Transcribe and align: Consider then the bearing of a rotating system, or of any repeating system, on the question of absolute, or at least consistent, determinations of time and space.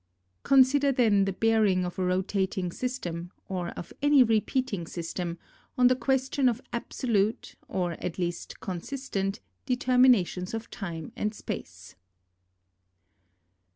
Consider 0.41 0.91
then 0.91 1.25
the 1.25 1.31
bearing 1.33 1.85
of 1.85 1.99
a 1.99 2.03
rotating 2.03 2.71
system, 2.71 3.31
or 3.47 3.67
of 3.77 3.93
any 4.01 4.23
repeating 4.23 4.87
system, 4.87 5.37
on 5.77 5.89
the 5.89 5.95
question 5.95 6.49
of 6.49 6.59
absolute, 6.73 7.53
or 7.67 7.91
at 8.03 8.17
least 8.17 8.59
consistent, 8.59 9.41
determinations 9.67 10.55
of 10.55 10.71
time 10.71 11.11
and 11.15 11.35
space. 11.35 11.95